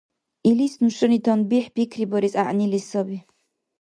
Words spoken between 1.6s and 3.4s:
пикрибарес гӀягӀнили саби.